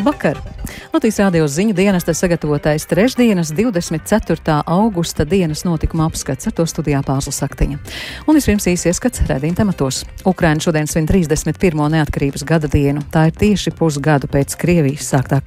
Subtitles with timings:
[0.00, 0.38] Labvakar!
[0.94, 4.54] Latvijas rādio ziņu dienesta sagatavotais trešdienas 24.
[4.64, 7.76] augusta dienas notikuma apskats ar to studijā Pāzla Saktiņa.
[8.24, 10.00] Un vispirms īsi ieskats redzījuma tematos.
[10.24, 11.84] Ukraina šodien svin 31.
[12.00, 13.04] neatkarības gada dienu.
[13.12, 15.44] Tā ir tieši pusgadu pēc Krievijas sāktā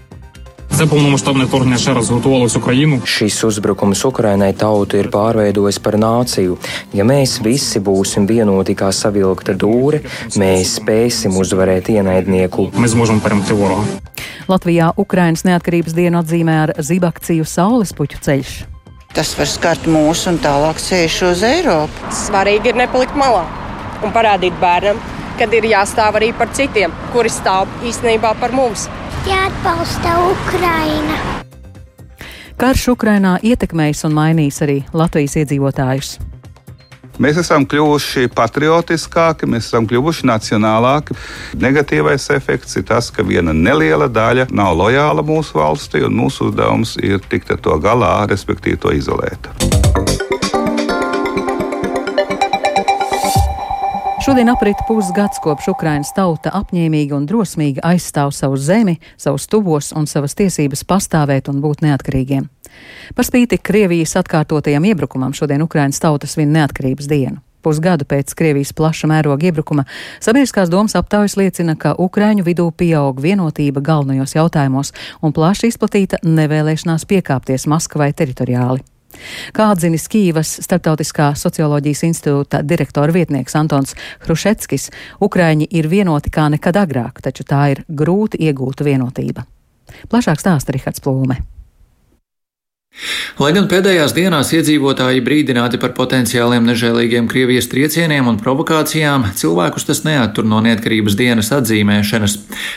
[0.78, 3.00] Це повномасштабне вторгнення ще раз готувалось Україну.
[3.04, 6.54] Šis uzbrukums Ukrainai tautu ir pārveidojis par nāciju.
[6.94, 10.04] Ja mēs visi būsim vienoti kā savilkta dūre,
[10.38, 12.70] mēs spēsim uzvarēt ienaidnieku.
[12.78, 13.82] Ми зможемо перемогти ворога.
[14.48, 18.52] Latvijā Ukrainas neatkarības dienu atzīmē ar zibakciju Saules puķu ceļš.
[19.14, 22.14] Tas var skart mūsu un tālāk ceļš uz Eiropu.
[22.14, 23.42] Svarīgi ir nepalikt malā
[24.04, 25.02] un parādīt bērnam,
[25.38, 28.86] kad ir jāstāv arī par citiem, kuri stāv īstenībā par mums
[29.27, 31.17] jāatbalsta Ukraina.
[32.59, 36.13] Karš Ukrainā ietekmējis un mainījis arī Latvijas iedzīvotājus.
[37.21, 41.17] Mēs esam kļuvuši patriotiskāki, mēs esam kļuvuši nacionālāki.
[41.61, 46.97] Negatīvais efekts ir tas, ka viena neliela daļa nav lojāla mūsu valstī, un mūsu uzdevums
[47.05, 49.51] ir tikt ar to galā, respektīvi to izolēt.
[54.23, 60.07] Šodien aprit pusgads, kopš Ukrainas tauta apņēmīgi un drosmīgi aizstāv savu zemi, savus tuvos un
[60.07, 62.45] savas tiesības pastāvēt un būt neatkarīgiem.
[63.17, 67.41] Par spīti Krievijas atkārtotajam iebrukumam šodien Ukrainas tauta svin neatkarības dienu.
[67.67, 69.83] Pusgadu pēc Krievijas plaša mēroga iebrukuma
[70.23, 77.03] sabiedriskās domas aptaujas liecina, ka Ukraiņu vidū pieaug vienotība galvenajos jautājumos un plaši izplatīta nevēlēšanās
[77.11, 78.92] piekāpties Maskavai teritoriāli.
[79.55, 84.89] Kā atzinis Kīvas Startautiskā socioloģijas institūta direktora vietnieks Antons Hrušetskis,
[85.23, 89.47] Ukraiņi ir vienoti kā nekad agrāk, taču tā ir grūti iegūta vienotība.
[90.09, 91.41] Plašāk stāsta Rihards Plūme.
[93.41, 100.03] Lai gan pēdējās dienās iedzīvotāji brīdināti par potenciāliem nežēlīgiem Krievijas triecieniem un provokācijām, cilvēkus tas
[100.05, 102.35] neattur no neatkarības dienas atzīmēšanas.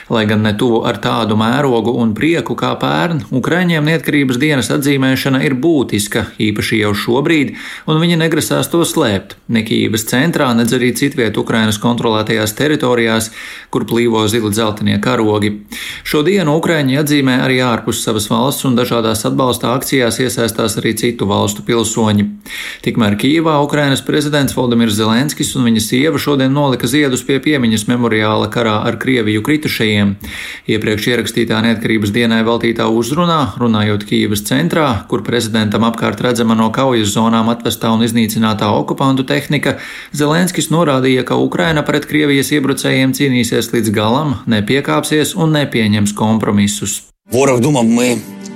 [0.09, 5.43] Lai gan ne tuvu ar tādu mērogu un prieku kā pērn, Ukraiņiem neatkarības dienas atzīmēšana
[5.45, 7.53] ir būtiska, īpaši jau šobrīd,
[7.85, 9.37] un viņi negrasās to slēpt.
[9.53, 13.29] Ne Kīvas centrā, nedz arī citviet Ukrainas kontrolētajās teritorijās,
[13.69, 15.53] kur plīvo zili dzeltenie karogi.
[16.01, 20.94] Šo dienu Ukraiņi atzīmē arī ārpus savas valsts un dažādās atbalsta akcijās akcijās iesaistās arī
[20.98, 22.28] citu valstu pilsoņi.
[22.86, 28.50] Tikmēr Kīvā Ukrainas prezidents Valdemirs Zelenskis un viņa sieva šodien nolika ziedus pie piemiņas memoriāla
[28.54, 30.14] karā ar Krieviju kritušajiem.
[30.70, 37.14] Iepriekš ierakstītā neatkarības dienai veltītā uzrunā, runājot Kīvas centrā, kur prezidentam apkārt redzama no kaujas
[37.16, 39.80] zonām atvestā un iznīcinātā okupantu tehnika,
[40.14, 47.02] Zelenskis norādīja, ka Ukraina pret Krievijas iebrucējiem cīnīsies līdz galam, nepiekāpsies un nepieņems kompromisus.
[47.32, 47.88] Ворог думав,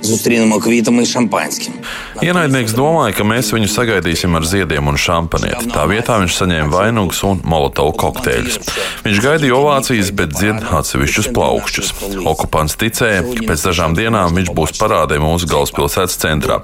[0.06, 1.74] Зустрінемо квітами і шампанським.
[2.22, 5.68] Ienaidnieks domāja, ka mēs viņu sagaidīsim ar ziediem un šampanieti.
[5.68, 8.56] Tā vietā viņš saņēma vainagus un molotovu kokteļus.
[9.04, 11.90] Viņš gaidīja ovācijas, bet dzied atsevišķus plaukšķus.
[12.24, 16.62] Okupants ticēja, ka pēc dažām dienām viņš būs parādē mūsu galvaspilsētas centrā.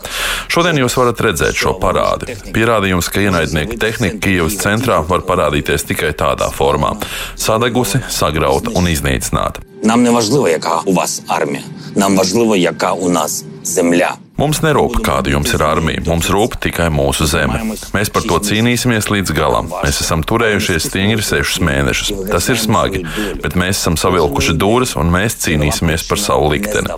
[0.48, 2.38] Šodien jūs varat redzēt šo parādi.
[2.54, 9.66] Pierādījums, ka ienaidnieku tehnika Kijavas centrā var parādīties tikai tādā formā - sadegusi, sagrauta un iznīcināta.
[9.83, 11.63] Нам не важливо, яка у вас армія.
[11.95, 14.16] Нам важливо, яка у нас земля.
[14.41, 16.00] Mums nerūp, kāda jums ir armija.
[16.06, 17.60] Mums rūp tikai mūsu zeme.
[17.94, 19.69] Mēs par to cīnīsimies līdz galam.
[19.84, 22.10] Mēs esam turējušies stingri sešus mēnešus.
[22.31, 23.04] Tas ir smagi,
[23.44, 26.97] bet mēs esam savilkuši dūris un mēs cīnīsimies par savu likteni.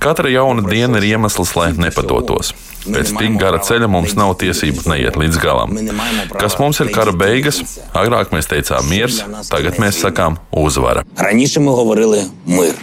[0.00, 2.54] Katra jauna diena ir iemesls, lai nepadotos.
[2.86, 5.74] Pēc tik gara ceļa mums nav tiesību neiet līdz galam.
[6.38, 7.60] Kas mums ir kara beigas?
[7.98, 9.20] Agrāk mēs teicām miers,
[9.50, 11.04] tagad mēs sakām uzvara.
[11.16, 12.74] Раніше ми говорили мир.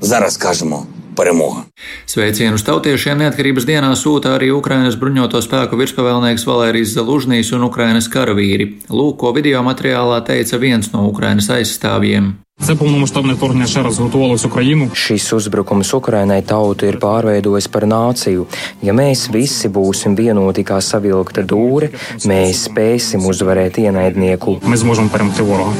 [0.00, 0.86] Зараз кажемо
[1.16, 1.64] перемога.
[2.06, 8.70] Sveicienus tautiešiem neatkarības dienā sūta arī Ukrainas bruņoto spēku virspavēlnieks Valērijas Zalužnīs un Ukrainas karavīri.
[8.88, 12.36] Lūk, ko video materiālā teica viens no Ukrainas aizstāvjiem.
[12.62, 14.90] Це повномасштабне вторгнення ще раз готувалось Україну.
[14.94, 18.44] Šis uzbrukums Ukrainai tautu ir pārveidojis par nāciju.
[18.82, 21.88] Ja mēs visi būsim vienoti kā savilkta dūre,
[22.28, 24.60] mēs spēsim uzvarēt ienaidnieku.
[24.62, 25.72] Ми зможемо перемогти ворога.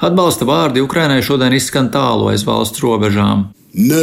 [0.00, 3.52] Atbalsta vārdi Ukrainai šodien izskan tālu aiz valsts robežām.
[3.74, 4.02] No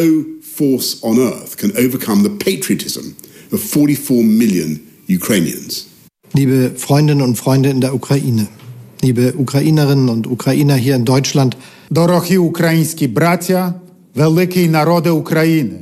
[0.56, 3.16] force on earth can overcome the patriotism
[3.51, 5.88] of 44 million Ukrainians.
[6.33, 8.48] Liebe Freundinnen und Freunde in der Ukraine,
[9.01, 11.56] liebe Ukrainerinnen und Ukrainer hier in Deutschland,
[11.89, 13.74] Дорогі українські браття,
[14.16, 15.80] великий народи України.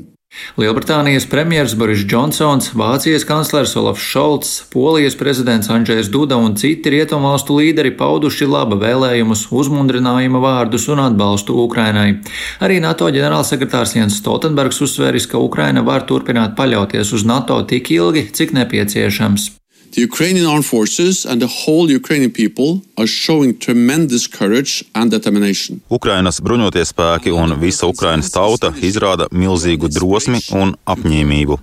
[0.58, 7.58] Lielbritānijas premjerministrs Boris Džonsons, Vācijas kanclers Olafs Šolts, Polijas prezidents Andrzejs Duda un citi rietumvalstu
[7.60, 12.20] līderi pauduši laba vēlējumus, uzmundrinājuma vārdus un atbalstu Ukrainai.
[12.60, 18.28] Arī NATO ģenerālsekretārs Jens Stoltenbergs uzsvēris, ka Ukraina var turpināt paļauties uz NATO tik ilgi,
[18.34, 19.52] cik nepieciešams.
[19.94, 25.82] The Ukrainian armed forces and the whole Ukrainian people are showing tremendous courage and determination.
[25.88, 31.60] Ukrainas bruņotie spēki un visa Ukrainas tauta izrāda milzīgu drosmi un apņēmību.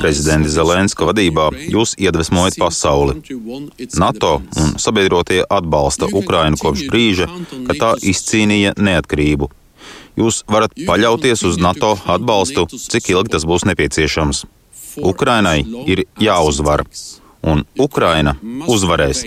[0.00, 3.18] Prezidenta Zelenska vadībā jūs iedvesmojat pasauli.
[3.98, 7.28] NATO un sabiedrotie atbalsta Ukrainu kopš brīža,
[7.68, 9.52] kad tā izcīnīja neatkarību.
[10.16, 14.46] Jūs varat paļauties uz NATO atbalstu, cik ilgi tas būs nepieciešams.
[15.12, 16.88] Ukrainai ir jāuzvar
[17.42, 19.24] un Ukraina uzvarēs.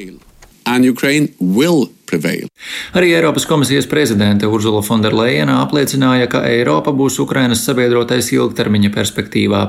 [0.66, 2.50] And Ukraine will prevail.
[2.94, 9.62] Arī Eiropas komisijas prezidente Urzula Fonderleina apliecināja, ka Eiropa būs Ukrainas sabiedrotais ilgtermiņa perspektīvā.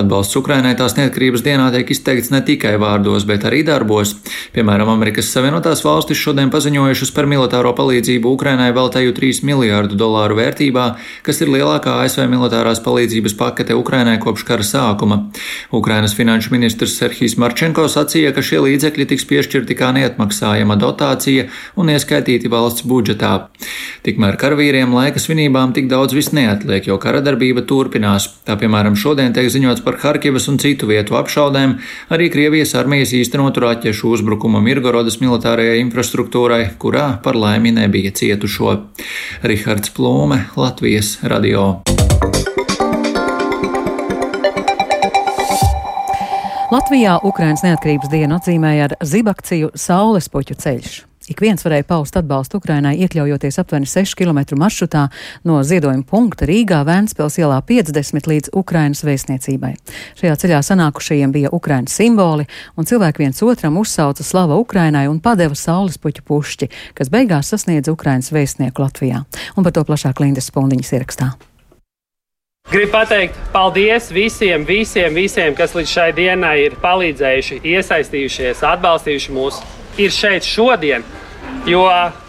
[0.00, 4.16] Atbalsts Ukrainai tās neatkarības dienā tiek izteikts ne tikai vārdos, bet arī darbos.
[4.54, 10.86] Piemēram, Amerikas Savienotās valstis šodien paziņojušas par militāro palīdzību Ukrainai veltēju 3 miljārdu dolāru vērtībā,
[11.26, 15.22] kas ir lielākā ASV militārās palīdzības pakete Ukrainai kopš kara sākuma.
[15.72, 21.92] Ukrainas finanšu ministrs Serhijs Marčenko sacīja, ka šie līdzekļi tiks piešķirti kā neatmaksājama dotācija un
[21.92, 23.32] ieskaitīti valsts budžetā.
[24.06, 28.28] Tikmēr karavīriem laika svinībām tik daudz vis neatliek, jo kara darbība turpinās.
[28.48, 31.76] Tā piemēram šodien tiek ziņots par Harkivas un citu vietu apšaudēm,
[32.10, 38.76] arī Krievijas armijas īstenotu raķešu uzbrukumu Mirgorodas militārajai infrastruktūrai, kurā par laimi nebija cietušo.
[39.44, 41.80] Rihards Plūme, Latvijas radio.
[46.70, 51.09] Latvijā Ukrainas neatkarības dienu atzīmēja ar zibakciju Saules puķu ceļš.
[51.30, 55.04] Ik viens varēja paust atbalstu Ukrainai, iekļaujoties aptuveni 6 km maršrutā
[55.46, 59.76] no ziedojuma punkta Rīgā Vēnspils ielā 50 līdz Ukrainas vēstniecībai.
[60.18, 65.54] Šajā ceļā sanākušajiem bija Ukrainas simboli, un cilvēki viens otram uzsauca slava Ukrainai un padeva
[65.54, 69.22] saules puķu pušķi, kas beigās sasniedza Ukrainas vēstnieku Latvijā.
[69.54, 71.30] Un par to plašāk Lindas Spundiņas ierakstā.
[72.70, 79.58] Gribu pateikt paldies visiem, visiem, visiem, kas līdz šai dienai ir palīdzējuši, iesaistījušies, atbalstījuši mūs,
[79.97, 81.03] ir šeit šodien.
[81.65, 81.85] Jo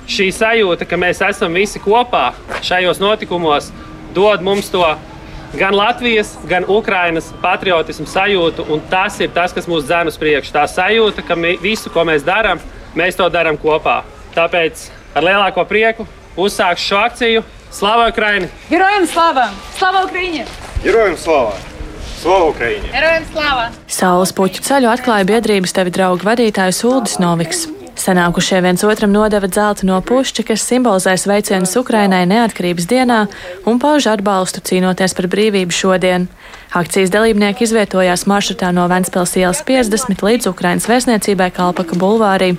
[0.09, 2.31] šī sajūta, ka mēs esam visi kopā
[2.65, 3.71] šajos notikumos,
[4.15, 4.85] dod mums to
[5.57, 8.81] gan Latvijas, gan Ukrainas patriotismu sajūtu.
[8.91, 10.55] Tas ir tas, kas mūs dzēna uz priekšu.
[10.55, 12.63] Tā sajūta, ka mi, visu, ko mēs darām,
[12.97, 14.03] mēs to darām kopā.
[14.37, 17.45] Tāpēc ar lielāko prieku uzsākšu šo akciju.
[17.71, 18.49] Slava Ukraini!
[18.71, 19.51] Героям слава!
[19.79, 20.45] Слава Україні!
[20.85, 21.53] Героям слава!
[22.23, 22.93] Слава Ukraiņai!
[22.93, 23.71] Героям слава!
[23.87, 27.67] Saules puķu ceļu atklāja biedrības tevi draugu vadītājs Uldis Noviks.
[27.97, 33.23] Sanākušie viens otram nodeva dzeltu no pušķa, kas simbolizē sveicienus Ukrainai neatkarības dienā
[33.65, 36.29] un pauž atbalstu cīnoties par brīvību šodien.
[36.77, 42.53] Akcijas dalībnieki izvietojās maršrutā no Ventspils ielas 50 līdz Ukrainas vēstniecībai Kalpaka bulvārī.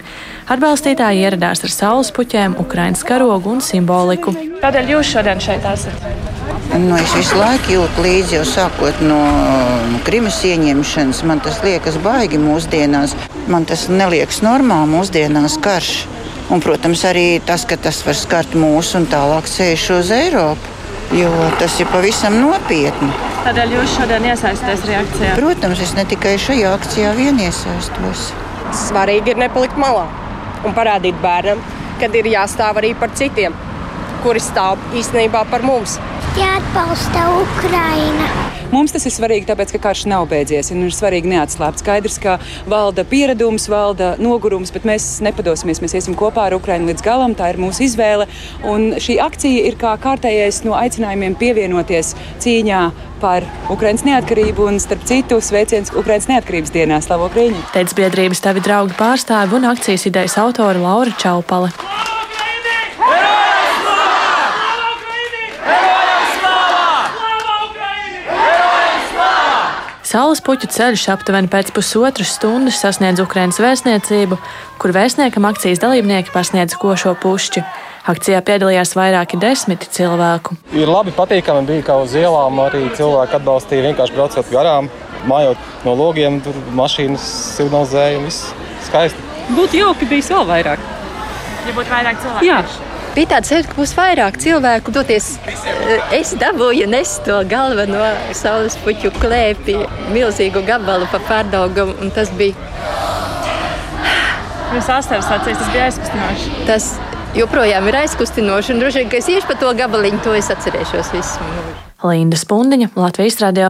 [0.49, 4.33] Atbalstītāji ieradās ar saules puķiem, Ukrainas karogu un simboliku.
[4.63, 6.30] Kādēļ jūs šodien šeit esat?
[6.72, 9.18] Nu, es visu laiku jūtu līdzi, jau sākot no
[10.06, 11.18] Krimas ieņemšanas.
[11.28, 13.12] Man tas liekas baigi mūsdienās.
[13.52, 16.06] Man tas neliekas normāli mūsdienās karš.
[16.48, 20.70] Un, protams, arī tas, ka tas var skart mūsu un tālāk ceļš uz Eiropu.
[21.12, 21.28] Jo
[21.60, 23.10] tas ir pavisam nopietni.
[23.44, 25.34] Tādēļ jūs šodien iesaistāties reakcijā?
[25.36, 28.30] Protams, es ne tikai šajā akcijā vien iesaistos.
[28.86, 30.06] Svarīgi ir nepalikt malā
[30.64, 31.60] un parādīt bērnam,
[32.00, 33.52] kad ir jāstāv arī par citiem,
[34.24, 35.98] kuri stāv īstenībā par mums
[36.38, 38.28] jāatbalsta Ukraina.
[38.72, 40.70] Mums tas ir svarīgi, tāpēc, ka karš nav beidzies.
[40.72, 41.82] Ir svarīgi neatslāpt.
[41.82, 42.38] Skaidrs, ka
[42.70, 45.82] valda pieredums, valda nogurums, bet mēs nepadosimies.
[45.84, 47.36] Mēs iesim kopā ar Ukrainu līdz galam.
[47.36, 48.28] Tā ir mūsu izvēle.
[48.64, 52.80] Un šī akcija ir kā kārtējais no aicinājumiem pievienoties cīņā
[53.20, 57.60] par Ukraiņas neatkarību un, starp citu, sveiciens Ukraiņas neatkarības dienā Slavu Ukraiņu.
[57.76, 61.74] Teica biedrības tavi draugi pārstāvi un akcijas idejas autora Laura Čaupale.
[70.12, 74.36] Saules puķu ceļš aptuveni pēc pusotras stundas sasniedz Ukraiņas vēstniecību,
[74.76, 77.62] kur vēstniekam akcijas dalībnieki pasniedz košo pušķi.
[78.12, 80.58] Akcijā piedalījās vairāki desmiti cilvēku.
[80.76, 84.92] Ir labi, patīkami bija, ka uz ielām arī cilvēki atbalstīja vienkārši braucot garām,
[85.32, 88.52] mājot no logiem, tur mašīnas signalizēja un viss
[88.90, 89.28] skaisti.
[89.56, 90.88] Būtu jauki bijis vēl vairāk.
[91.70, 92.50] Ja būtu vairāk cilvēku.
[92.52, 92.60] Jā.
[93.12, 95.34] Bija tāds sajūta, ka būs vairāk cilvēku doties.
[96.16, 99.76] Es dabūju nest to galveno saules puķu klēpī,
[100.14, 102.56] milzīgu gabalu pa pārdaugam, un tas bija.
[104.72, 106.54] Jūs astēvs sacīs, tas bija aizkustinoši.
[106.70, 106.88] Tas
[107.36, 111.12] joprojām ir aizkustinoši, un droši vien, ka es iešu pa to gabaliņu, to es atcerēšos
[111.12, 111.52] visu.
[112.08, 113.68] Linda Spundiņa, Latvijas radio.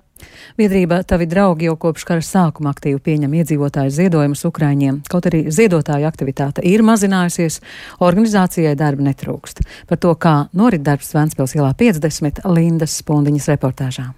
[0.59, 6.09] Biedrība Tavi draugi jau kopš kara sākuma aktīvi pieņem iedzīvotāju ziedojumus Ukraiņiem, kaut arī ziedotāju
[6.09, 7.61] aktivitāte ir mazinājusies,
[8.05, 9.63] organizācijai darba netrūkst.
[9.89, 14.11] Par to, kā norit darbs Ventspils ielā 50, Lindas Spundiņas reportāžā.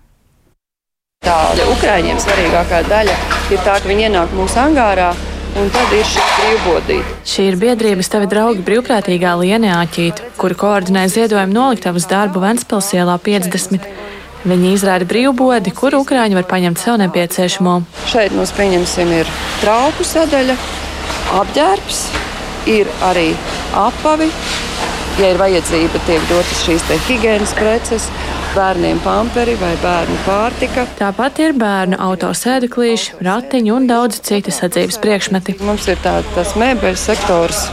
[1.24, 1.38] Tā
[1.72, 3.14] Ukrāņiem svarīgākā daļa
[3.54, 5.14] ir tā, ka viņi ienāk mūsu angārā.
[5.54, 7.12] Un tad ir šī brīvbodīte.
[7.30, 13.14] Šī ir biedrības tavi draugi brīvprātīgā Lienē Āķīta, kuri koordinē ziedojumu noliktavas darbu Ventspils ielā
[13.22, 13.86] 50.
[14.44, 17.78] Viņi izrāda brīvbodi, kur ukrāņi var paņemt sev nepieciešamo.
[18.12, 19.30] Šeit mums pieņemsim ir
[19.62, 20.58] trauku sadaļa,
[21.40, 22.02] apģērbs,
[22.68, 23.30] ir arī
[23.80, 24.28] apavi.
[25.14, 28.08] Ja ir vajadzība, tiek dotas šīs higiēnas preces,
[28.52, 30.84] bērniem pamperi vai bērnu pārtika.
[30.98, 35.56] Tāpat ir bērnu autosēdeklīši, ratiņi un daudz citi sadzīves priekšmeti.
[35.64, 37.68] Mums ir tā, tas mēbeļu sektors.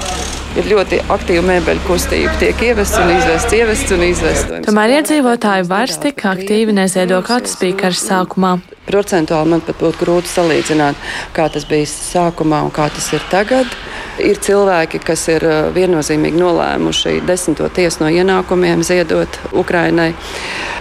[0.59, 2.31] Ir ļoti aktīva mēbeļu kustība.
[2.41, 4.57] Tiek ievests un izvests, ievests un izvests.
[4.65, 8.49] Tomēr iedzīvotāji vairs tik aktīvi neziedo, kā tas bija kara sākumā.
[8.89, 10.99] Procentuāli man pat būtu grūti salīdzināt,
[11.37, 13.71] kā tas bija sākumā un kā tas ir tagad.
[14.19, 20.09] Ir cilvēki, kas ir viennozīmīgi nolēmuši desmito tiesu no ienākumiem ziedot Ukrainai.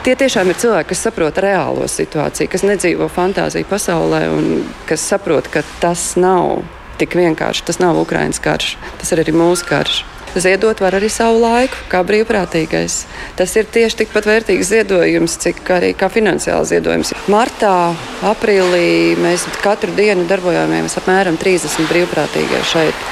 [0.02, 4.52] Tie tiešām ir cilvēki, kas saprot reālo situāciju, kas nedzīvo fantāziju pasaulē un
[4.90, 6.58] kas saprot, ka tas nav
[7.00, 7.66] tik vienkārši.
[7.66, 10.02] Tas nav Ukraiņas karš, tas ir arī mūsu karš.
[10.30, 13.00] Ziedot var arī savu laiku, kā brīvprātīgais.
[13.34, 17.10] Tas ir tieši tikpat vērtīgs ziedojums, cik arī kā finansiāls ziedojums.
[17.32, 17.96] Martā,
[18.30, 23.02] aprīlī mēs katru dienu darbojāmies apmēram 30 brīvprātīgie šeit,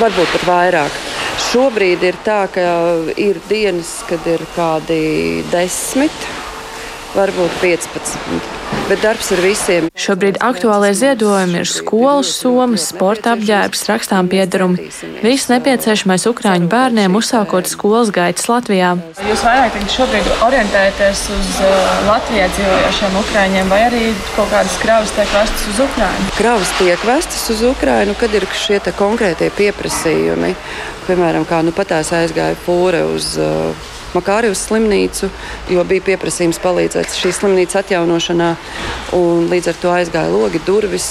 [0.00, 0.98] varbūt pat vairāk.
[1.50, 2.64] Šobrīd ir tā, ka
[3.20, 6.28] ir dienas, kad ir kādi desmit,
[7.12, 9.86] varbūt 15 bet darbs ir visiem.
[9.96, 14.88] Šobrīd aktuālajie ziedojumi ir skolas somas, sporta apģērbs, rakstām piedarumi.
[15.22, 18.94] Viss nepieciešamais Ukrāņu bērniem uzsākot skolas gaitas Latvijā.
[19.28, 24.02] Jūs vairāk šobrīd orientējaties uz uh, Latvijā dzīvojošiem Ukrāņiem vai arī
[24.36, 26.28] kaut kādas kravas tiek vestas uz Ukrāņu?
[26.36, 30.54] Kravas tiek vestas uz Ukrāņu, kad ir šie konkrētie pieprasījumi.
[31.06, 35.30] Piemēram, kā nu patās aizgāja pūre uz uh, Makārijas slimnīcu,
[35.72, 38.50] jo bija pieprasījums palīdzēt šīs slimnīcas atjaunošanā,
[39.16, 41.08] un līdz ar to aizgāja logi, durvis.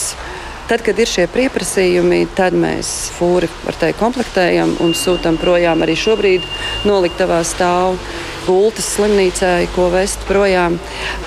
[0.70, 3.50] Tad, kad ir šie pieprasījumi, tad mēs fūri
[3.82, 5.82] teikt, komplektējam un sūtām projām.
[5.84, 6.46] Arī šobrīd
[6.88, 7.98] noliktavā stāv
[8.46, 10.78] gultas slimnīcai, ko vest projām.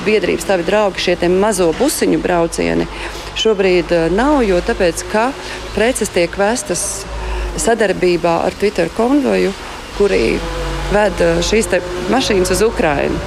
[0.07, 2.89] Biedrības tavi draugi, šie mazo busiņu braucieni
[3.39, 5.29] šobrīd eh, nav, jo tāpēc, ka
[5.75, 7.05] preces tiek vestas
[7.61, 9.55] sadarbībā ar Twitter konvoju,
[9.99, 10.39] kurī
[10.93, 11.71] ved eh, šīs
[12.13, 13.19] mašīnas uz Ukrajinu.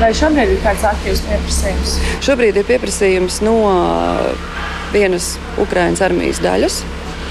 [0.00, 1.98] Vai šobrīd ir kāds aktīvs pieprasījums?
[2.24, 4.32] Šobrīd ir pieprasījums no eh,
[4.94, 6.80] vienas Ukraiņas armijas daļas.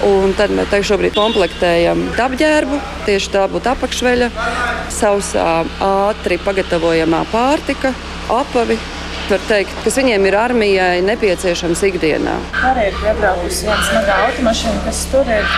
[0.08, 4.30] Un tad mēs šobrīd komplektējam apģērbu, tieši tā būtu apakšveļa,
[4.96, 5.48] sausā,
[5.84, 7.92] ātri pagatavojamā pārtika,
[8.32, 8.78] apavi,
[9.34, 12.36] var teikt, kas viņiem ir armijai nepieciešams ikdienā.
[12.70, 15.56] Arī ir piebraukusi viena smaga automašīna, kas tur ir.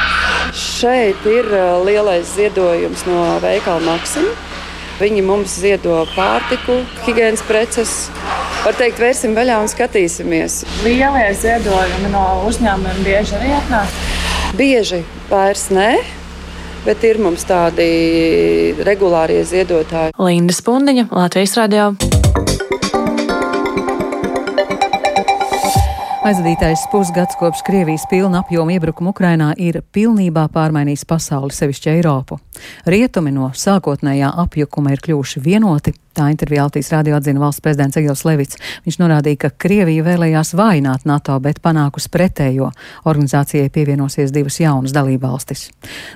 [0.57, 4.33] Šeit ir uh, lielais ziedojums no veikala Maksima.
[5.01, 7.95] Viņi mums ziedo pārtiku, higiēnas preces.
[8.61, 10.61] Var teikt, vērsim vaļā un skatīsimies.
[10.85, 14.01] Lielie ziedojumi no uzņēmumiem bieži arī atnāk?
[14.59, 15.93] Bieži vairs nē
[16.85, 17.85] bet ir mums tādi
[18.85, 20.17] regulārie ziedotāji.
[20.17, 21.93] Linda Spundiņa, Latvijas Radio.
[26.21, 32.37] Aizvadītais pusgads kopš Krievijas pilna apjoma iebrukuma Ukrainā ir pilnībā pārmainījis pasauli, sevišķi Eiropu.
[32.85, 38.25] Rietumi no sākotnējā apjukuma ir kļuvuši vienoti, Tā intervijā Latvijas rādio atzina valsts prezidents Egils
[38.27, 38.57] Levits.
[38.83, 42.67] Viņš norādīja, ka Krievija vēlējās vājināt NATO, bet panākus pretējo.
[43.07, 45.69] Organizācijai pievienosies divas jaunas dalībvalstis.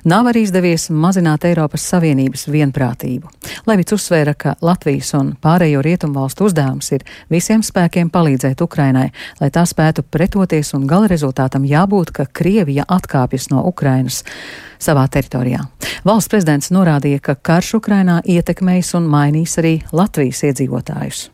[0.04, 3.32] Nav arī izdevies mazināt Eiropas Savienības vienprātību.
[3.70, 9.10] Levits uzsvēra, ka Latvijas un pārējo rietumu valstu uzdevums ir visiem spēkiem palīdzēt Ukrainai,
[9.40, 14.26] lai tā spētu pretoties un gala rezultātam jābūt, ka Krievija atkāpjas no Ukrainas
[14.82, 15.64] savā teritorijā.
[16.06, 21.30] Valsts prezidents norādīja, ka karš Ukrainā ietekmēs un mainīs arī Latvijas iedzīvotājus.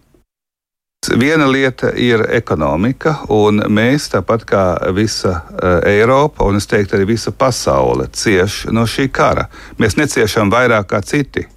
[1.20, 7.08] Viena lieta ir ekonomika, un mēs, tāpat kā visa uh, Eiropa, un es teiktu arī
[7.16, 9.48] visa pasaule, cieš no šī kara.
[9.82, 11.48] Mēs neciešam vairāk kā citi.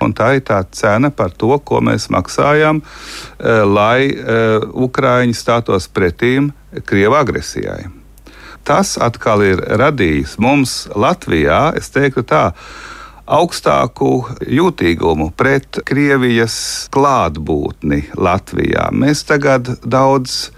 [0.00, 5.90] Un tā ir tā cena par to, ko mēs maksājam, uh, lai uh, Ukrāņi stātos
[5.92, 6.52] pretīm
[6.88, 7.80] Krievijas agresijai
[8.68, 12.50] tas atkal ir radījis mums Latvijā, es teiktu tā,
[13.28, 18.88] augstāku jūtīgumu pret Krievijas klātbūtni Latvijā.
[18.92, 20.48] Mēs tagad daudz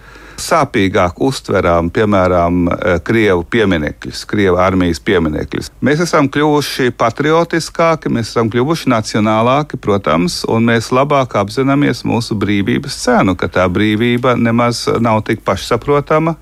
[0.40, 2.70] sāpīgāk uztverām, piemēram,
[3.04, 5.70] krievu pieminekļus, krievu armijas pieminekļus.
[5.84, 13.02] Mēs esam kļuvuši patriotiskāki, mēs esam kļuvuši nacionālāki, protams, un mēs labāk apzināmies mūsu brīvības
[13.04, 16.38] cenu, ka tā brīvība nemaz nav tik pašsaprotama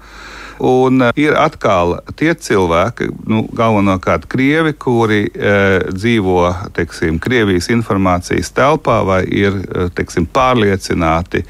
[0.59, 5.53] Un ir atkal tie cilvēki, nu, galvenokārt krievi, kuri e,
[5.95, 6.41] dzīvo
[6.75, 9.61] teiksim, Krievijas informācijas telpā vai ir
[9.95, 11.45] teiksim, pārliecināti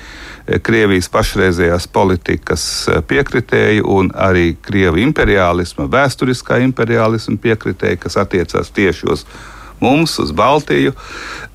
[0.64, 2.64] Krievijas pašreizējās politikas
[3.08, 9.24] piekritēji un arī Krievu imperiālisma, vēsturiskā imperiālisma piekritēji, kas attiecās tieši uz
[9.80, 10.92] mums, uz Baltiju.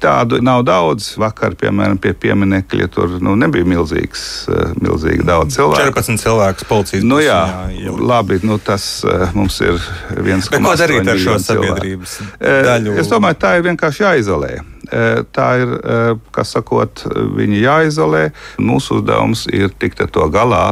[0.03, 1.13] Tādu nav daudz.
[1.19, 5.93] Vakar, piemēram, pie pieminiekļa tur nu, nebija milzīgs, eh, milzīgi daudz cilvēku.
[5.93, 7.39] 14 cilvēku policijas nu, jā,
[7.71, 9.79] jā, labi, nu, tas eh, mums ir
[10.19, 10.61] viens no.
[10.67, 12.19] Ko darīt ar šo sabiedrības.
[12.39, 12.97] Eh, daļu?
[12.99, 14.53] Es domāju, tā ir vienkārši jāizolē.
[15.33, 15.69] Tā ir,
[16.35, 17.05] kas sakot,
[17.39, 18.27] viņi jāizolē.
[18.61, 20.67] Mūsu uzdevums ir tikt ar to galā.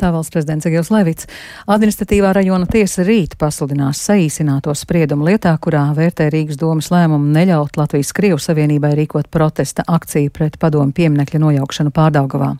[0.00, 1.28] Tā valsts prezidents Egils Levits.
[1.70, 8.14] Administratīvā rajona tiesa rīt pasludinās saīsināto spriedumu lietā, kurā vērtē Rīgas domas lēmumu neļaut Latvijas
[8.16, 12.54] Krievu Savienībai rīkot protesta akciju pret padomu pieminekļa nojaukšanu Pārdaugavā.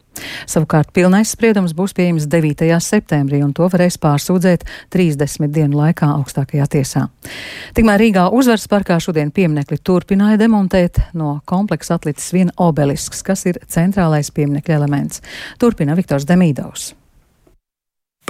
[0.51, 2.69] Savukārt pilnais spriedums būs pieejams 9.
[2.85, 7.07] septembrī, un to varēs pārsūdzēt 30 dienu laikā augstākajā tiesā.
[7.77, 13.61] Tikmēr Rīgā uzvaras parkā šodien pieminekļi turpināja demontēt, no kompleksa atlicis vien obelisks, kas ir
[13.71, 15.23] centrālais pieminekļa elements.
[15.63, 16.95] Turpina Viktors Demīdovs.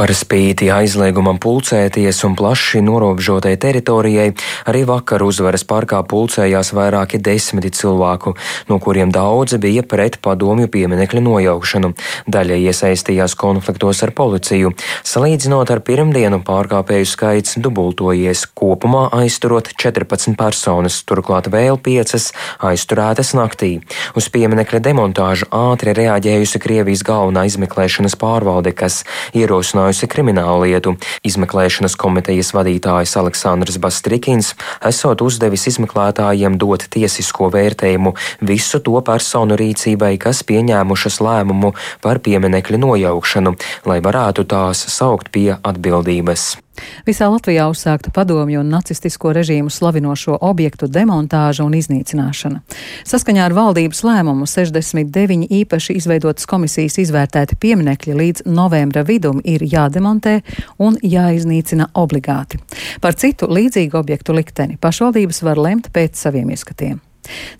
[0.00, 4.30] Par spīti aizliegumam pulcēties un plaši norobežotai teritorijai,
[4.72, 8.32] arī vakar uzvaras parkā pulcējās vairāki desmiti cilvēku,
[8.70, 11.90] no kuriem daudzi bija pret padomju pieminekļu nojaukšanu.
[12.32, 14.70] Daļa iesaistījās konfliktos ar policiju.
[15.04, 22.30] Salīdzinot ar pirmdienu, pārkāpēju skaits dubultojies, kopumā aizturot 14 personas, turklāt vēl 5
[22.70, 23.70] aizturētas naktī.
[24.16, 29.02] Uz pieminekļa demontāžu ātri reaģējusi Krievijas galvenā izmeklēšanas pārvalde, kas
[29.36, 30.96] ierosināja risinājusi kriminālu lietu.
[31.26, 34.54] Izmeklēšanas komitejas vadītājs Aleksandrs Bastrikins
[34.86, 42.78] esot uzdevis izmeklētājiem dot tiesisko vērtējumu visu to personu rīcībai, kas pieņēmušas lēmumu par pieminekļu
[42.78, 43.56] nojaukšanu,
[43.86, 46.69] lai varētu tās saukt pie atbildības.
[47.06, 52.62] Visā Latvijā uzsākta padomju un nacistisko režīmu slavinošo objektu demontāža un iznīcināšana.
[53.08, 60.40] Saskaņā ar valdības lēmumu 69 īpaši izveidotas komisijas izvērtēti pieminekļi līdz novembra vidum ir jādemontē
[60.78, 62.62] un jāiznīcina obligāti.
[63.00, 67.00] Par citu līdzīgu objektu likteni pašvaldības var lemt pēc saviem ieskatiem.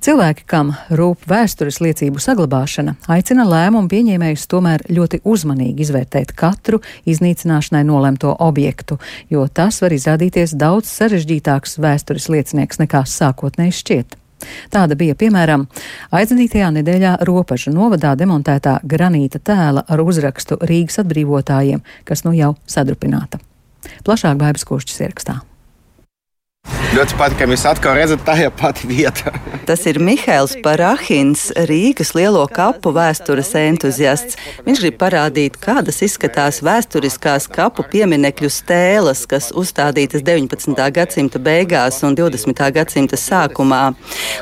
[0.01, 7.83] Cilvēki, kam rūp vēstures liecību saglabāšana, aicina lēmumu pieņēmējus tomēr ļoti uzmanīgi izvērtēt katru iznīcināšanai
[7.87, 8.99] nolemto objektu,
[9.31, 14.17] jo tas var izrādīties daudz sarežģītāks vēstures liecinieks nekā sākotnēji šķiet.
[14.73, 15.67] Tāda bija, piemēram,
[16.17, 23.43] aizdītajā nedēļā Ropažu novadā demontētā granīta tēla ar uzrakstu Rīgas atbrīvotājiem, kas nu jau sadrupināta.
[24.07, 25.41] Plašāk Bābas Košķis ierakstā.
[26.91, 29.31] Ļoti patīk, ka mēs atkal redzam, tā ir pati vieta.
[29.69, 34.35] Tas ir Mihails Parahins, Rīgas lielo kapu vēstures entuziasts.
[34.67, 40.75] Viņš grib parādīt, kādas izskatās vēsturiskās kapu pieminekļu stēles, kas uzstādītas 19.
[40.97, 42.65] gadsimta beigās un 20.
[42.75, 43.93] gadsimta sākumā.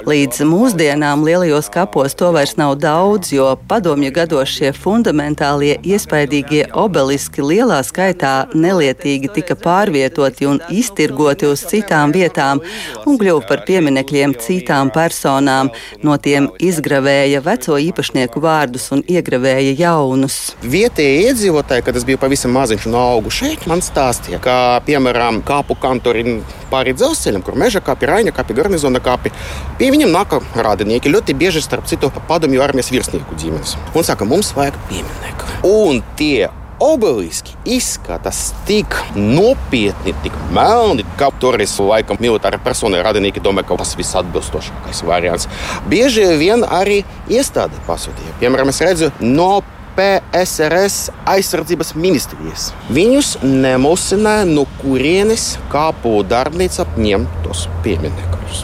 [0.09, 7.45] Līdz mūsdienām lielajos kapos to vairs nav daudz, jo padomju gados šie fundamentālie, iespaidīgie obeliski
[7.45, 12.63] lielā skaitā nelietīgi tika pārvietoti un iztirgoti uz citām vietām vietām
[13.07, 15.71] un kļuva par pieminekļiem citām personām.
[16.03, 20.55] No tiem izgravēja veco īpašnieku vārdus un iegravēja jaunus.
[20.63, 25.79] Vietējie iedzīvotāji, kad es biju pavisam maziņš un augu šeit, man stāstīja, ka piemēram kāpu
[25.81, 29.33] kantori pāri dzelzceļam, kur meža kapi, raņa kapi, garnizona kapi.
[29.81, 33.79] Pie viņiem nāk rādinieki ļoti bieži starp citu padomju armijas virsnieku ģimenes.
[33.97, 35.49] Un saka, mums vajag pieminieku.
[35.69, 43.65] Un tie obeliski izskatās tik nopietni, tik melni, ka toreiz laikam militāra persona radinieki domā,
[43.67, 45.49] ka tas viss atbilstošākais variants.
[45.91, 48.39] Bieži vien arī iestāde pasūtīja.
[48.43, 49.59] Piemēram, es redzu no
[49.99, 52.69] PSRS aizsardzības ministrijas.
[52.95, 58.63] Viņus nemusināja, no kurienes kāpu darbnīca ņem tos pieminekļus.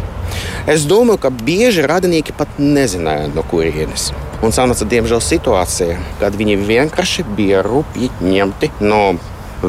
[0.71, 4.13] Es domāju, ka bieži radinieki pat nezināja, no kurienes.
[4.43, 9.15] Un sanāca, diemžēl, situācija, kad viņi vienkārši bija rupji ņemti no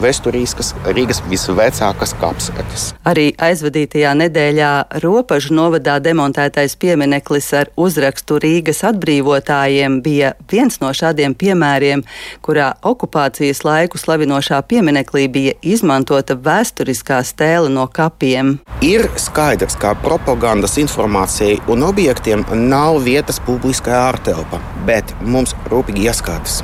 [0.03, 2.85] vēsturīskas Rīgas visvecākās kapsētas.
[3.07, 4.71] Arī aizvadītajā nedēļā
[5.03, 12.05] Ropažu novadā demontētais piemineklis ar uzrakstu Rīgas atbrīvotājiem bija viens no šādiem piemēriem,
[12.45, 18.57] kurā okupācijas laiku slavinošā pieminekļī bija izmantota vēsturiskā stēle no kapiem.
[18.85, 26.61] Ir skaidrs, ka propagandas informācijai un objektiem nav vietas publiskajā ārtelpā, bet mums rūpīgi jāskatās,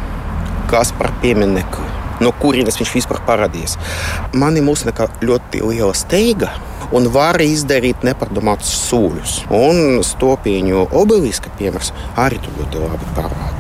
[0.72, 1.91] kas par pieminiektu
[2.22, 3.78] no kurienes viņš vispār parādījās.
[4.38, 6.52] Mani mūsina ļoti liela steiga
[6.96, 9.38] un var izdarīt nepardomātus sūļus.
[9.56, 13.51] Un stopīņu obeliska piemērs arī to ļoti labi parāda.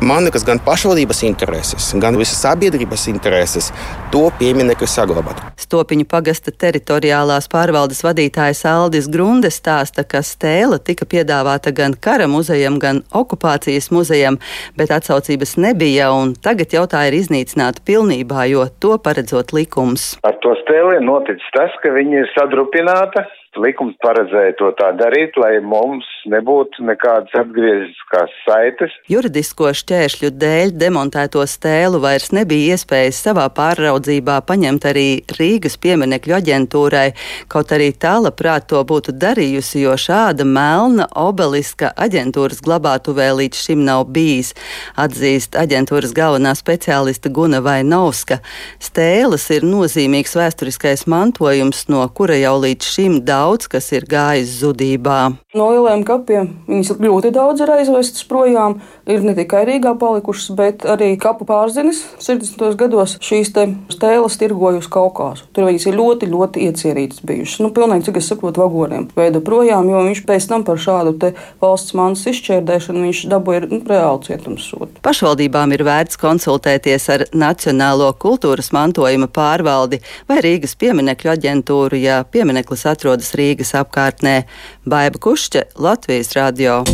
[0.00, 3.66] Man liekas, gan pašvaldības intereses, gan visas sabiedrības intereses
[4.08, 5.42] to pieminiektu saglabāt.
[5.60, 12.78] Stopiņu pagasta teritoriālās pārvaldes vadītājs Aldis Grundes stāsta, ka stēla tika piedāvāta gan kara muzejam,
[12.80, 14.40] gan okupācijas muzejam,
[14.80, 20.14] bet atsaucības nebija, un tagad jau tā ir iznīcināta pilnībā, jo to paredzot likums.
[20.24, 25.58] Ar to stēli noticis tas, ka viņa ir sadrupināta likums paredzēja to tā darīt, lai
[25.64, 28.94] mums nebūtu nekādas atgrieziskās saites.
[29.10, 37.08] Juridisko šķēršļu dēļ demontēto stēlu vairs nebija iespējas savā pāraudzībā paņemt arī Rīgas pieminekļu aģentūrai,
[37.50, 43.82] kaut arī tā labprāt to būtu darījusi, jo šāda melna obeliska aģentūras glabātuvē līdz šim
[43.88, 44.54] nav bijis,
[44.94, 48.38] atzīst aģentūras galvenā speciālista Guna Vainovska.
[48.78, 54.60] Stēles ir nozīmīgs vēsturiskais mantojums, no kura jau līdz šim daudz daudz kas ir gājis
[54.60, 55.18] zudībā.
[55.56, 58.78] No lieliem kapiem viņas ļoti daudz ir aizvestas projām.
[59.10, 62.76] Ir ne tikai Rīgā palikušas, bet arī kapu pārzinis 60.
[62.78, 65.48] gados šīs stēles tirgoja uz Kaukāzu.
[65.56, 67.62] Tur viņas ir ļoti, ļoti iecierītas bijušas.
[67.64, 71.96] Nu, pilnīgi, cik es saprotu, vagoniem veida projām, jo viņš pēc tam par šādu valsts
[71.98, 74.90] manas izšķērdēšanu viņš dabūja nu, reāli cietumsodu.
[75.04, 80.00] Pašvaldībām ir vērts konsultēties ar Nacionālo kultūras mantojuma pārvaldi
[80.30, 84.44] vai Rīgas pieminekļu aģentūru, ja piemineklis atrodas atrodas Rīgas apkārtnē.
[84.86, 86.84] Baiba Kušķe, Latvijas radio.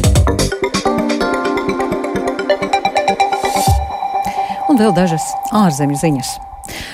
[4.68, 6.46] Un vēl dažas ārzemju ziņas.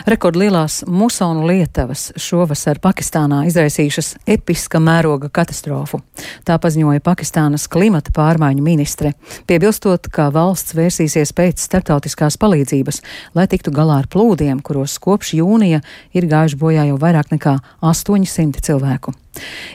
[0.06, 6.02] Rekordlielās musonu lietavas šovasar Pakistānā izraisījušas episka mēroga katastrofu.
[6.46, 9.14] Tā paziņoja Pakistānas klimata pārmaiņu ministre,
[9.46, 13.02] piebilstot, ka valsts vērsīsies pēc starptautiskās palīdzības,
[13.38, 18.64] lai tiktu galā ar plūdiem, kuros kopš jūnija ir gājuši bojā jau vairāk nekā 800
[18.66, 19.21] cilvēku.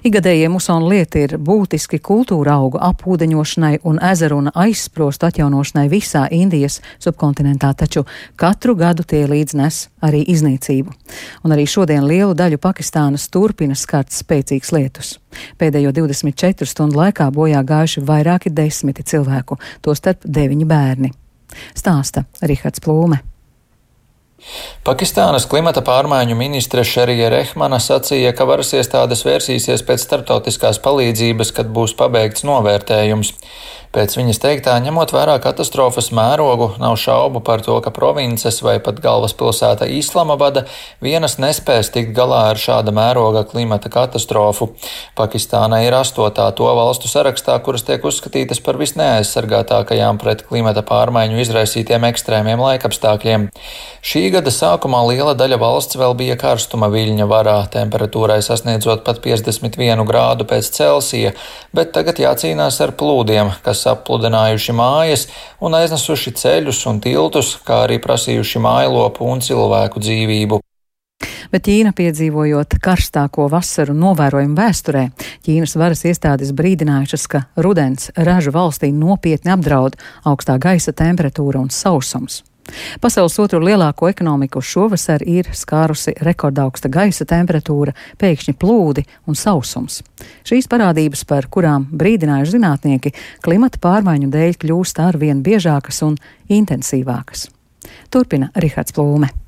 [0.06, 6.80] Igadējie musonu lieti ir būtiski kultūra augu apūdeņošanai un ezeru un aizsprostu atjaunošanai visā Indijas
[7.04, 8.06] subkontinentā, taču
[8.38, 10.94] katru gadu tie līdz nes arī iznīcību.
[11.44, 15.16] Un arī šodien lielu daļu Pakistānas turpina skart spēcīgs lietus.
[15.58, 21.12] Pēdējo 24 stundu laikā bojā gājuši vairāki desmiti cilvēku, tostarp deviņi bērni.
[21.78, 23.37] Stāsta Rihards Plūme.
[24.86, 31.72] Pakistānas klimata pārmaiņu ministre Šerija Rehmana sacīja, ka varas iestādes vērsīsies pēc starptautiskās palīdzības, kad
[31.74, 33.34] būs pabeigts novērtējums.
[33.96, 39.00] Pēc viņas teiktā, ņemot vērā katastrofas mērogu, nav šaubu par to, ka provinces vai pat
[39.02, 40.66] galvaspilsēta Islamabada
[41.04, 44.70] vienas nespēs tikt galā ar šāda mēroga klimata katastrofu.
[45.18, 52.06] Pakistāna ir astotā to valstu sarakstā, kuras tiek uzskatītas par visneaizsargātākajām pret klimata pārmaiņu izraisītiem
[52.12, 53.48] ekstrēmiem laikapstākļiem.
[54.06, 60.06] Šī gada sākumā liela daļa valsts vēl bija karstuma viļņa varā, temperatūrai sasniedzot pat 51
[60.08, 61.34] grādu pēc Celsija,
[61.76, 65.28] bet tagad jācīnās ar plūdiem, kas kas appludinājuši mājas
[65.62, 70.60] un aiznesuši ceļus un tiltus, kā arī prasījuši mājlopu un cilvēku dzīvību.
[71.48, 75.06] Bet Ķīna piedzīvojot karstāko vasaru novērojumu vēsturē,
[75.48, 79.96] Ķīnas varas iestādes brīdinājušas, ka rudens ražu valstī nopietni apdraud
[80.28, 82.44] augstā gaisa temperatūra un sausums.
[83.02, 90.02] Pasaules otro lielāko ekonomiku šovasar ir skārusi rekordaugsta gaisa temperatūra, pēkšņi plūdi un sausums.
[90.48, 96.16] Šīs parādības, par kurām brīdinājuši zinātnieki, klimata pārmaiņu dēļ kļūst arvien biežākas un
[96.50, 97.50] intensīvākas.
[98.12, 99.47] Turpina Rihards Plūme.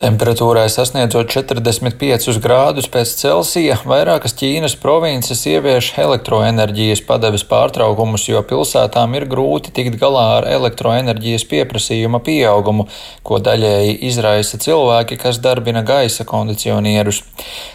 [0.00, 9.18] Temperatūrai sasniedzot 45 grādus pēc Celsija, vairākas Ķīnas provinces ievieš elektroenerģijas padeves pārtraukumus, jo pilsētām
[9.18, 12.86] ir grūti tikt galā ar elektroenerģijas pieprasījuma pieaugumu,
[13.20, 17.20] ko daļēji izraisa cilvēki, kas darbina gaisa kondicionierus.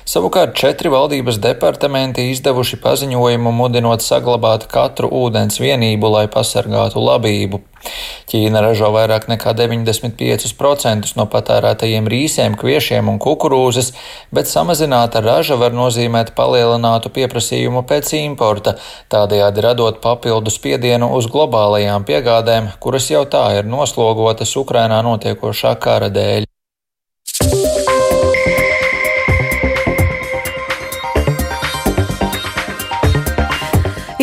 [0.10, 7.62] Savukārt četri valdības departamenti izdevuši paziņojumu mudinot saglabāt katru ūdens vienību, lai pasargātu labību.
[8.32, 13.92] Ķīna ražo vairāk nekā 95% no patērētajiem rīsiem, kviešiem un kukurūzas,
[14.36, 18.78] bet samazināta raža var nozīmēt palielinātu pieprasījumu pēc importa,
[19.14, 26.12] tādējādi radot papildu spiedienu uz globālajām piegādēm, kuras jau tā ir noslogotas Ukrainā notiekošā kara
[26.14, 26.55] dēļ.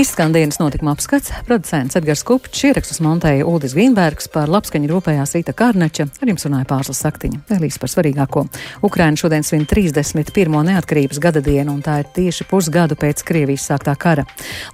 [0.02, 1.30] Izskan dienas notikuma apskats.
[1.46, 6.66] Producents Edgars Kupčs ierakstus montēja Uldis Grīnbergs par labskaņu rūpējās Rīta Kārneča, ar jums runāja
[6.66, 7.38] Pārslas Saktiņa.
[7.46, 8.42] Vēlīs par svarīgāko.
[8.82, 10.56] Ukraina šodien svin 31.
[10.66, 14.24] neatkarības gada dienu, un tā ir tieši pusgadu pēc Krievijas sāktā kara.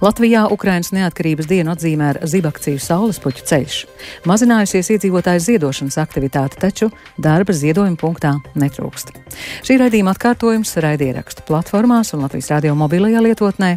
[0.01, 3.77] Latvijā Ukrainas neatkarības dienu atzīmē ar zibakciju Saulespuķu ceļš.
[4.25, 6.89] Mazinājusies iedzīvotāju ziedošanas aktivitāte, taču
[7.21, 9.13] darba ziedojuma punktā netrūkst.
[9.61, 13.75] Šī raidījuma atkārtojums raidierakstu platformās un Latvijas radio mobilajā lietotnē,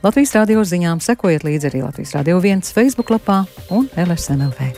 [0.00, 4.72] Latvijas radio ziņā sarunām sekojiet līdzi arī Latvijas Radio 1 Facebook lapā un LSMLV.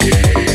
[0.00, 0.49] Yeah.